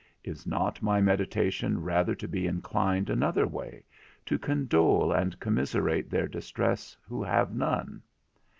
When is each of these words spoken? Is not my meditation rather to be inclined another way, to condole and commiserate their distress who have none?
Is 0.23 0.47
not 0.47 0.81
my 0.81 0.99
meditation 0.99 1.83
rather 1.83 2.15
to 2.15 2.27
be 2.27 2.47
inclined 2.47 3.07
another 3.07 3.45
way, 3.45 3.85
to 4.25 4.39
condole 4.39 5.11
and 5.13 5.39
commiserate 5.39 6.09
their 6.09 6.27
distress 6.27 6.97
who 7.07 7.21
have 7.21 7.53
none? 7.53 8.01